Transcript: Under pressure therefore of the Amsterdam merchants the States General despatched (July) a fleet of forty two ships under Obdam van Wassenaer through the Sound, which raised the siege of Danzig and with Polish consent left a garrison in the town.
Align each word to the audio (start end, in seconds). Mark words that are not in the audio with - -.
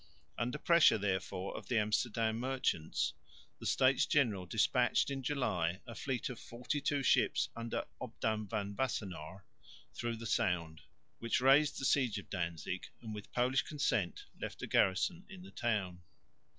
Under 0.35 0.57
pressure 0.57 0.97
therefore 0.97 1.55
of 1.55 1.67
the 1.67 1.77
Amsterdam 1.77 2.39
merchants 2.39 3.13
the 3.59 3.67
States 3.67 4.07
General 4.07 4.47
despatched 4.47 5.09
(July) 5.21 5.79
a 5.85 5.93
fleet 5.93 6.27
of 6.27 6.39
forty 6.39 6.81
two 6.81 7.03
ships 7.03 7.49
under 7.55 7.85
Obdam 8.01 8.49
van 8.49 8.75
Wassenaer 8.75 9.43
through 9.93 10.15
the 10.15 10.25
Sound, 10.25 10.81
which 11.19 11.39
raised 11.39 11.77
the 11.79 11.85
siege 11.85 12.17
of 12.17 12.31
Danzig 12.31 12.87
and 12.99 13.13
with 13.13 13.31
Polish 13.31 13.61
consent 13.61 14.25
left 14.41 14.63
a 14.63 14.65
garrison 14.65 15.23
in 15.29 15.43
the 15.43 15.51
town. 15.51 16.01